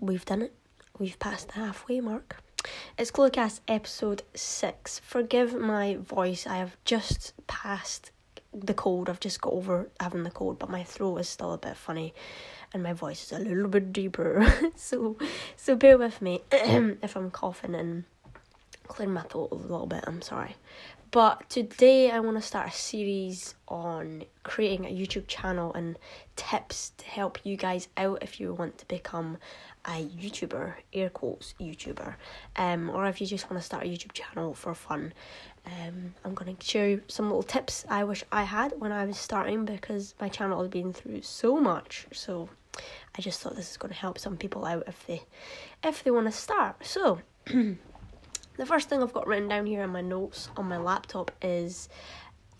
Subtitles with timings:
[0.00, 0.54] we've done it.
[0.98, 2.42] We've passed the halfway mark.
[2.96, 4.98] It's ChloeCast episode six.
[5.00, 6.46] Forgive my voice.
[6.46, 8.10] I have just passed
[8.52, 9.08] the cold.
[9.08, 12.14] I've just got over having the cold, but my throat is still a bit funny,
[12.72, 14.52] and my voice is a little bit deeper.
[14.76, 15.16] so,
[15.56, 18.04] so bear with me if I'm coughing and
[18.86, 20.04] clearing my throat a little bit.
[20.06, 20.56] I'm sorry.
[21.10, 25.96] But today I want to start a series on creating a YouTube channel and
[26.36, 29.38] tips to help you guys out if you want to become
[29.86, 32.14] a YouTuber, air quotes YouTuber,
[32.56, 35.14] um, or if you just want to start a YouTube channel for fun.
[35.64, 39.18] Um, I'm going to share some little tips I wish I had when I was
[39.18, 42.06] starting because my channel has been through so much.
[42.12, 42.50] So
[43.16, 45.22] I just thought this is going to help some people out if they
[45.84, 46.84] if they want to start.
[46.84, 47.20] So.
[48.58, 51.88] The first thing I've got written down here in my notes on my laptop is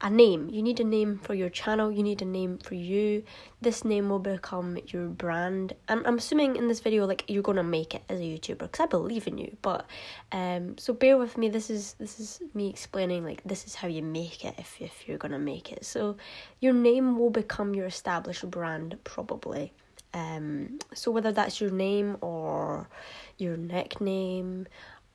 [0.01, 0.49] a name.
[0.49, 3.25] You need a name for your channel, you need a name for you.
[3.61, 5.73] This name will become your brand.
[5.89, 8.79] And I'm assuming in this video like you're gonna make it as a YouTuber because
[8.79, 9.57] I believe in you.
[9.61, 9.87] But
[10.31, 13.89] um so bear with me, this is this is me explaining like this is how
[13.89, 15.85] you make it if if you're gonna make it.
[15.85, 16.17] So
[16.61, 19.73] your name will become your established brand probably.
[20.15, 22.89] Um so whether that's your name or
[23.37, 24.69] your nickname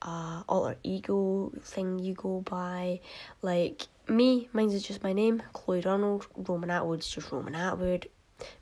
[0.04, 3.00] uh, alter ego thing you go by.
[3.42, 6.28] Like me, mine's is just my name, Chloe Donald.
[6.36, 8.10] Roman Atwood's just Roman Atwood.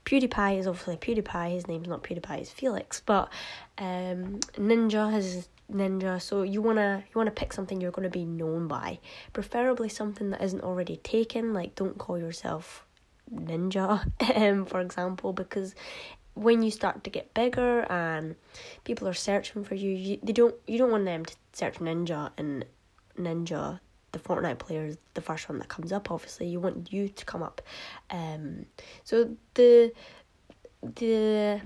[0.06, 1.54] PewDiePie is obviously PewDiePie.
[1.54, 3.02] His name's not PewDiePie, it's Felix.
[3.04, 3.30] But
[3.78, 6.22] um, Ninja has Ninja.
[6.22, 9.00] So you wanna you wanna pick something you're gonna be known by,
[9.34, 11.54] preferably something that isn't already taken.
[11.54, 12.86] Like don't call yourself
[13.34, 14.06] Ninja,
[14.36, 15.74] um, for example, because
[16.34, 18.36] when you start to get bigger and
[18.84, 22.32] people are searching for you, you they don't you don't want them to search ninja
[22.38, 22.66] and
[23.18, 23.80] ninja
[24.12, 26.48] the Fortnite player is the first one that comes up obviously.
[26.48, 27.62] You want you to come up.
[28.10, 28.66] Um
[29.04, 29.92] so the
[30.82, 31.62] the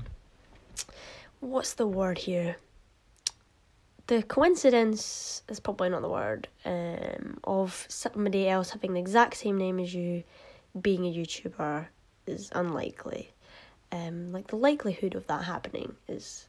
[1.40, 2.58] what's the word here?
[4.08, 9.58] The coincidence is probably not the word um of somebody else having the exact same
[9.58, 10.24] name as you
[10.80, 11.88] being a YouTuber
[12.28, 13.32] is unlikely
[13.96, 16.48] um, like the likelihood of that happening is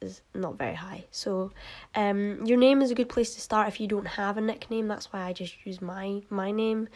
[0.00, 1.04] is not very high.
[1.10, 1.52] So,
[1.94, 4.86] um, your name is a good place to start if you don't have a nickname.
[4.86, 6.88] That's why I just use my my name.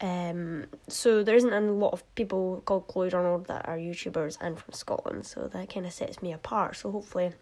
[0.00, 4.58] Um, so there isn't a lot of people called Chloe Donald that are YouTubers and
[4.58, 5.26] from Scotland.
[5.26, 6.76] So that kind of sets me apart.
[6.76, 7.32] So hopefully.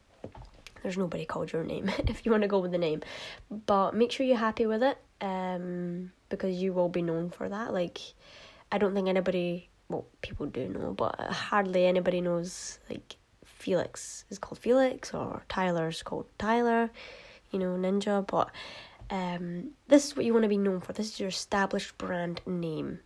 [0.82, 3.02] There's nobody called your name if you want to go with the name,
[3.48, 7.72] but make sure you're happy with it, um, because you will be known for that.
[7.72, 8.00] Like,
[8.72, 14.38] I don't think anybody well, people do know, but hardly anybody knows like Felix is
[14.38, 16.90] called Felix or Tyler's called Tyler,
[17.50, 18.26] you know, Ninja.
[18.26, 18.50] But
[19.10, 20.92] um, this is what you want to be known for.
[20.92, 23.00] This is your established brand name,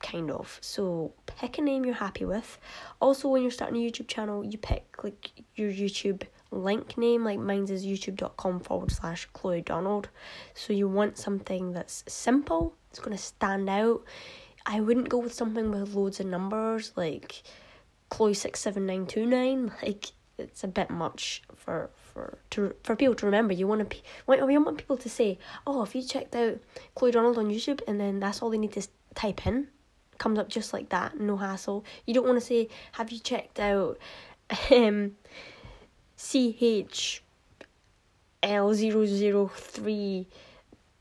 [0.00, 0.58] kind of.
[0.60, 2.58] So pick a name you're happy with.
[3.00, 7.24] Also, when you're starting a YouTube channel, you pick like your YouTube link name.
[7.24, 10.08] Like mine's is youtube.com forward slash Chloe Donald.
[10.54, 12.74] So you want something that's simple.
[12.90, 14.02] It's gonna stand out
[14.66, 17.42] I wouldn't go with something with loads of numbers like
[18.08, 19.72] Chloe six seven nine two nine.
[19.82, 23.54] Like it's a bit much for for to for people to remember.
[23.54, 23.96] You want to
[24.28, 26.58] you want people to say, oh, if you checked out
[26.94, 29.68] Chloe Donald on YouTube, and then that's all they need to type in,
[30.18, 31.84] comes up just like that, no hassle.
[32.06, 33.98] You don't want to say, have you checked out
[34.70, 35.16] um
[36.16, 37.22] C H
[38.42, 40.26] L zero zero three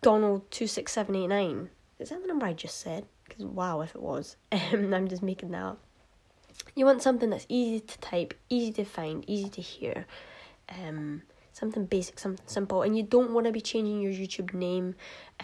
[0.01, 1.69] Donald two six seven eight nine.
[1.99, 3.05] Is that the number I just said?
[3.37, 4.37] Because wow, if it was.
[4.51, 5.79] Um, I'm just making that up.
[6.75, 10.05] You want something that's easy to type, easy to find, easy to hear.
[10.69, 11.23] Um,
[11.53, 14.95] something basic, something simple, and you don't want to be changing your YouTube name.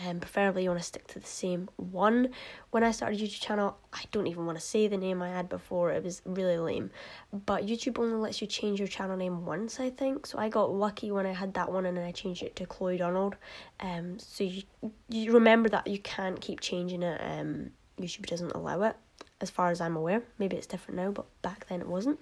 [0.06, 2.30] Um, preferably you want to stick to the same one.
[2.72, 5.48] When I started YouTube channel, I don't even want to say the name I had
[5.48, 5.92] before.
[5.92, 6.90] It was really lame.
[7.32, 10.26] But YouTube only lets you change your channel name once, I think.
[10.26, 12.66] So I got lucky when I had that one, and then I changed it to
[12.66, 13.36] Chloe Donald.
[13.80, 14.64] Um, so you
[15.10, 17.22] you remember that you can't keep changing it.
[17.24, 18.96] Um, YouTube doesn't allow it,
[19.42, 20.24] as far as I'm aware.
[20.38, 22.20] Maybe it's different now, but back then it wasn't.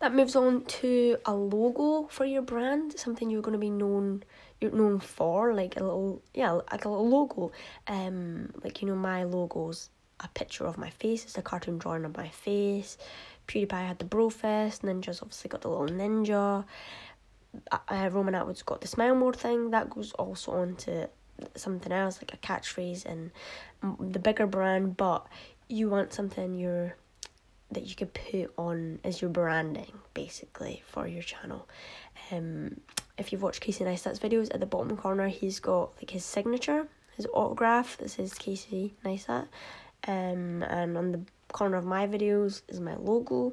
[0.00, 4.22] That moves on to a logo for your brand, something you're going to be known
[4.60, 7.52] you're known for, like a little yeah, like a little logo.
[7.86, 9.88] Um, like you know my logo's
[10.20, 11.24] a picture of my face.
[11.24, 12.98] It's a cartoon drawing of my face.
[13.48, 14.82] PewDiePie had the bro Brofist.
[14.82, 16.64] Ninja's obviously got the little ninja.
[17.72, 19.70] Uh, uh Roman Atwood's got the smile more thing.
[19.70, 21.08] That goes also on to
[21.56, 23.30] something else like a catchphrase and
[24.12, 25.26] the bigger brand, but
[25.68, 26.96] you want something you're
[27.72, 31.68] that you could put on as your branding basically for your channel.
[32.32, 32.80] Um,
[33.16, 36.88] if you've watched Casey Neistat's videos, at the bottom corner he's got like his signature,
[37.16, 39.46] his autograph that says Casey Neistat.
[40.08, 41.20] Um, and on the
[41.52, 43.52] corner of my videos is my logo.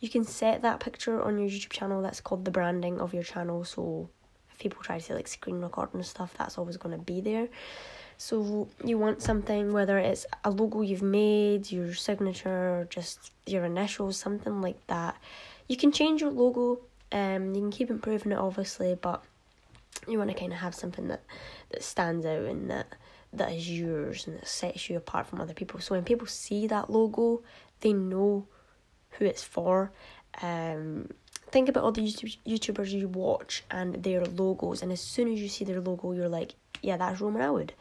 [0.00, 2.02] You can set that picture on your YouTube channel.
[2.02, 3.64] That's called the branding of your channel.
[3.64, 4.10] So
[4.58, 7.48] people try to like screen recording and stuff, that's always going to be there.
[8.16, 14.16] So you want something, whether it's a logo you've made, your signature, just your initials,
[14.16, 15.16] something like that.
[15.68, 16.80] You can change your logo.
[17.12, 19.22] Um, you can keep improving it, obviously, but
[20.08, 21.22] you want to kind of have something that
[21.70, 22.86] that stands out and that
[23.32, 25.80] that is yours and that sets you apart from other people.
[25.80, 27.42] So when people see that logo,
[27.80, 28.46] they know
[29.10, 29.92] who it's for.
[30.42, 31.10] Um,
[31.50, 35.40] think about all the YouTube, YouTubers you watch and their logos, and as soon as
[35.40, 37.72] you see their logo, you're like, yeah, that's Roman Atwood.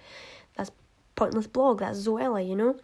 [0.55, 0.71] That's
[1.15, 1.79] Pointless Blog.
[1.79, 2.75] That's Zoella, you know?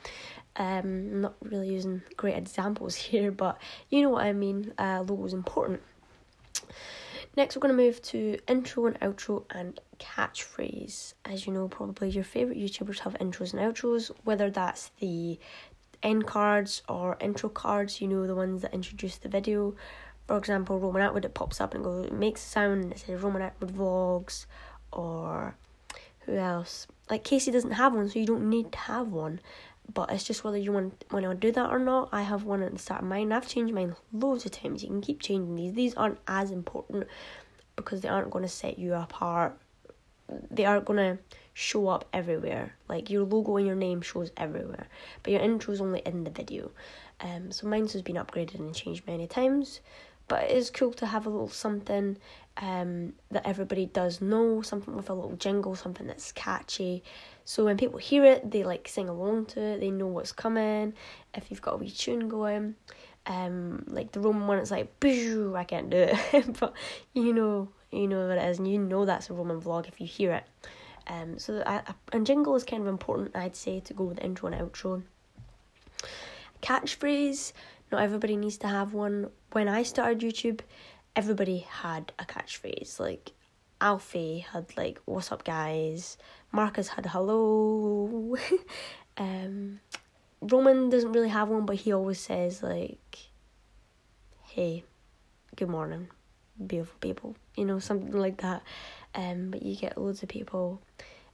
[0.56, 3.58] Um, I'm not really using great examples here, but
[3.90, 4.74] you know what I mean.
[4.78, 5.82] Uh, logo is important.
[7.36, 11.14] Next, we're going to move to intro and outro and catchphrase.
[11.26, 15.40] As you know, probably your favourite YouTubers have intros and outros, whether that's the
[16.04, 19.74] end cards or intro cards, you know, the ones that introduce the video.
[20.28, 23.00] For example, Roman Atwood, it pops up and goes, it makes a sound and it
[23.00, 24.46] says Roman Atwood Vlogs,
[24.92, 25.56] or
[26.20, 26.88] who else?
[27.10, 29.42] Like Casey doesn't have one, so you don't need to have one.
[29.94, 32.10] But it's just whether you want want to do that or not.
[32.14, 33.34] I have one at the start of mine.
[33.34, 34.82] I've changed mine loads of times.
[34.82, 35.74] You can keep changing these.
[35.74, 37.08] These aren't as important
[37.76, 39.58] because they aren't going to set you apart.
[40.50, 41.24] They aren't going to
[41.54, 42.76] show up everywhere.
[42.88, 44.88] Like your logo and your name shows everywhere,
[45.22, 46.72] but your intro is only in the video.
[47.20, 49.82] Um, so mine's has been upgraded and changed many times,
[50.28, 52.18] but it is cool to have a little something
[52.58, 57.04] um, that everybody does know, something with a little jingle, something that's catchy.
[57.46, 60.94] So when people hear it, they like sing along to it, they know what's coming.
[61.34, 62.76] If you've got a wee tune going,
[63.26, 66.74] um, like the Roman one, it's like, I can't do it, but
[67.14, 70.00] you know, you know what it is, and you know that's a Roman vlog if
[70.00, 70.46] you hear it.
[71.08, 74.50] Um, so a, and jingle is kind of important, I'd say, to go with intro
[74.50, 75.04] and outro.
[76.62, 77.52] Catchphrase,
[77.94, 79.30] not everybody needs to have one.
[79.52, 80.62] When I started YouTube,
[81.16, 83.00] everybody had a catchphrase.
[83.00, 83.32] Like
[83.80, 86.18] Alfie had like "What's up, guys?"
[86.52, 88.36] Marcus had "Hello."
[89.18, 89.80] um,
[90.42, 93.18] Roman doesn't really have one, but he always says like,
[94.42, 94.84] "Hey,
[95.56, 96.08] good morning,
[96.66, 98.64] beautiful people," you know, something like that.
[99.14, 100.82] Um, but you get loads of people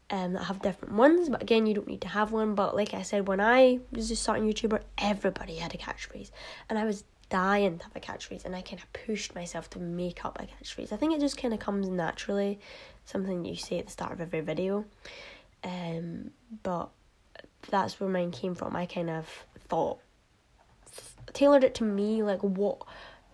[0.10, 1.30] um, that have different ones.
[1.30, 2.56] But again, you don't need to have one.
[2.56, 6.32] But like I said, when I was just starting YouTuber, everybody had a catchphrase,
[6.70, 9.80] and I was dying to have a catchphrase, and I kind of pushed myself to
[9.80, 10.92] make up a catchphrase.
[10.92, 12.60] I think it just kind of comes naturally,
[13.06, 14.86] something you say at the start of every video.
[15.64, 16.32] Um,
[16.64, 16.90] but
[17.70, 18.76] that's where mine came from.
[18.76, 19.28] I kind of
[19.68, 20.00] thought
[21.34, 22.82] tailored it to me, like what,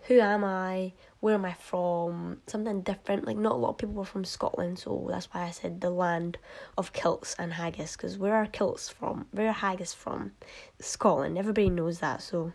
[0.02, 3.26] who am I, where am I from, something different.
[3.26, 5.90] Like not a lot of people were from Scotland, so that's why I said the
[5.90, 6.38] land
[6.76, 7.96] of kilts and haggis.
[7.96, 9.26] Because where are kilts from?
[9.30, 10.32] Where are haggis from?
[10.80, 11.38] Scotland.
[11.38, 12.22] Everybody knows that.
[12.22, 12.52] So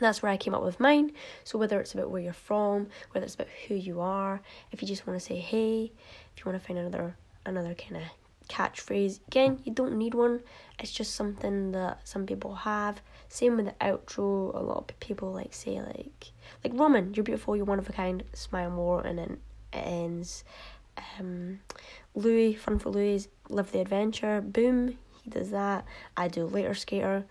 [0.00, 1.12] that's where I came up with mine.
[1.44, 4.40] So whether it's about where you're from, whether it's about who you are,
[4.70, 5.92] if you just want to say hey,
[6.36, 7.16] if you want to find another
[7.46, 8.02] another kind of
[8.48, 10.40] catchphrase, again, you don't need one.
[10.78, 13.00] It's just something that some people have.
[13.32, 14.54] Same with the outro.
[14.54, 16.32] A lot of people like say like
[16.62, 19.38] like Roman, you're beautiful, you're one of a kind, smile more, and then
[19.72, 20.44] it ends.
[21.18, 21.60] Um,
[22.14, 24.42] Louis, fun for Louis, live the adventure.
[24.42, 25.86] Boom, he does that.
[26.14, 27.24] I do later skater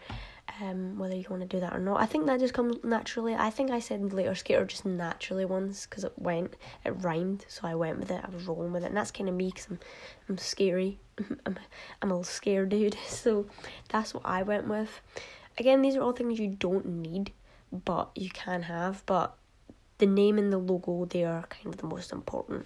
[0.60, 2.02] um, whether you want to do that or not.
[2.02, 3.36] I think that just comes naturally.
[3.36, 6.56] I think I said later skater just naturally once because it went,
[6.86, 8.22] it rhymed, so I went with it.
[8.24, 9.80] I was rolling with it, and that's kind of me because I'm,
[10.30, 11.00] I'm scary.
[11.46, 11.58] I'm,
[12.02, 13.46] I'm a little scared dude, so
[13.90, 15.02] that's what I went with.
[15.62, 17.32] Again, these are all things you don't need,
[17.72, 19.04] but you can have.
[19.06, 19.36] But
[20.00, 22.66] the name and the logo, they are kind of the most important.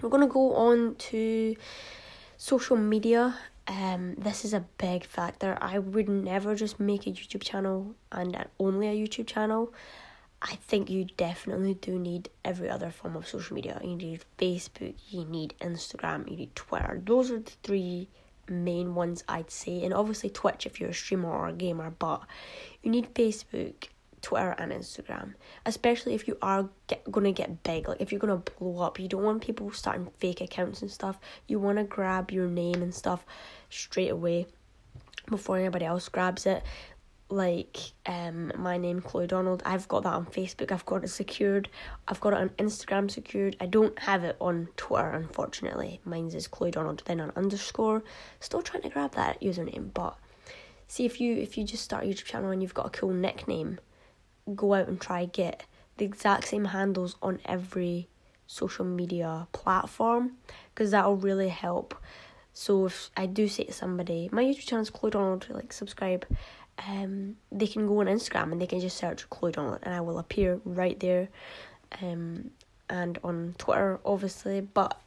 [0.00, 1.56] We're gonna go on to
[2.36, 3.34] social media
[3.66, 5.56] um, this is a big factor.
[5.60, 9.72] I would never just make a YouTube channel and only a YouTube channel.
[10.42, 13.80] I think you definitely do need every other form of social media.
[13.82, 17.00] You need Facebook, you need Instagram, you need Twitter.
[17.02, 18.08] Those are the three
[18.48, 21.90] main ones I'd say, and obviously Twitch if you're a streamer or a gamer.
[21.90, 22.22] But
[22.82, 23.88] you need Facebook,
[24.24, 25.34] Twitter and Instagram,
[25.66, 27.88] especially if you are get, gonna get big.
[27.88, 31.18] Like if you're gonna blow up, you don't want people starting fake accounts and stuff.
[31.46, 33.26] You want to grab your name and stuff
[33.68, 34.46] straight away
[35.28, 36.62] before anybody else grabs it.
[37.34, 39.60] Like um, my name Chloe Donald.
[39.66, 40.70] I've got that on Facebook.
[40.70, 41.68] I've got it secured.
[42.06, 43.56] I've got it on Instagram secured.
[43.58, 46.00] I don't have it on Twitter, unfortunately.
[46.04, 48.04] Mine's is Chloe Donald, then an underscore.
[48.38, 50.16] Still trying to grab that username, but
[50.86, 53.12] see if you if you just start a YouTube channel and you've got a cool
[53.12, 53.80] nickname
[54.54, 55.64] go out and try get
[55.96, 58.08] the exact same handles on every
[58.46, 60.34] social media platform
[60.72, 61.96] because that'll really help.
[62.52, 66.24] So if I do say to somebody, my YouTube channel is Chloe Donald, like subscribe,
[66.86, 70.00] um, they can go on Instagram and they can just search Chloe Donald and I
[70.00, 71.28] will appear right there.
[72.02, 72.50] Um,
[72.88, 75.00] and on Twitter, obviously, but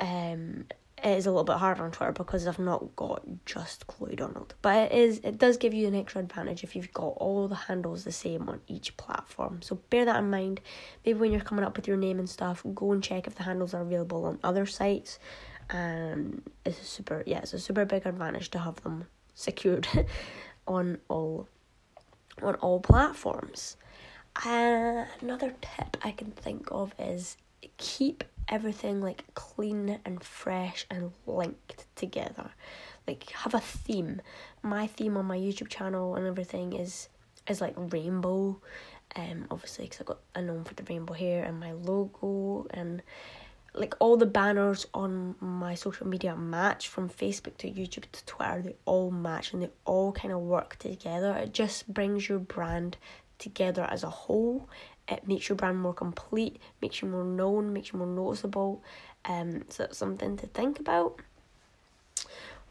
[0.00, 0.64] um,
[1.02, 4.54] it is a little bit harder on Twitter because I've not got just Chloe Donald.
[4.62, 7.54] But it is it does give you an extra advantage if you've got all the
[7.54, 9.60] handles the same on each platform.
[9.62, 10.60] So bear that in mind.
[11.04, 13.42] Maybe when you're coming up with your name and stuff, go and check if the
[13.42, 15.18] handles are available on other sites.
[15.70, 19.04] And it's a super yeah, it's a super big advantage to have them
[19.34, 19.86] secured
[20.66, 21.48] on all
[22.42, 23.76] on all platforms.
[24.44, 27.36] Another tip I can think of is
[27.76, 32.50] keep everything like clean and fresh and linked together.
[33.06, 34.20] Like have a theme.
[34.62, 37.08] My theme on my YouTube channel and everything is
[37.48, 38.60] is like rainbow.
[39.16, 43.02] Um, obviously, because I got a known for the rainbow hair and my logo and
[43.74, 48.62] like all the banners on my social media match from Facebook to YouTube to Twitter.
[48.62, 51.34] They all match and they all kind of work together.
[51.36, 52.96] It just brings your brand
[53.38, 54.68] together as a whole
[55.08, 58.82] it makes your brand more complete, makes you more known, makes you more noticeable.
[59.24, 61.20] Um, so that's something to think about.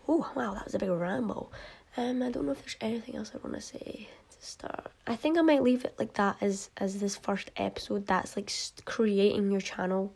[0.07, 1.51] Oh wow, that was a big ramble.
[1.95, 4.91] Um, I don't know if there's anything else I want to say to start.
[5.05, 8.07] I think I might leave it like that as as this first episode.
[8.07, 8.51] That's like
[8.85, 10.13] creating your channel.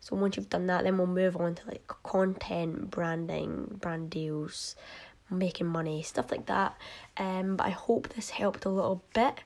[0.00, 4.76] So once you've done that, then we'll move on to like content, branding, brand deals,
[5.30, 6.76] making money, stuff like that.
[7.16, 9.40] Um, but I hope this helped a little bit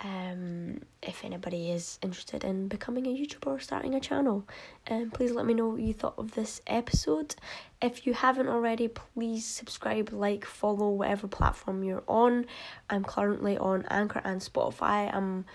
[0.00, 4.46] um, if anybody is interested in becoming a YouTuber or starting a channel.
[4.90, 7.34] Um, please let me know what you thought of this episode.
[7.80, 12.46] If you haven't already, please subscribe, like, follow whatever platform you're on.
[12.90, 15.14] I'm currently on Anchor and Spotify.
[15.14, 15.46] I'm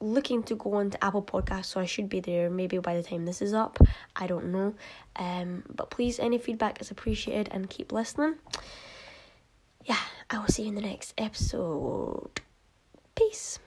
[0.00, 3.02] looking to go on to Apple Podcasts, so I should be there maybe by the
[3.02, 3.78] time this is up.
[4.16, 4.74] I don't know.
[5.16, 8.36] Um, but please, any feedback is appreciated and keep listening.
[9.84, 12.40] Yeah, I will see you in the next episode.
[13.14, 13.58] Peace.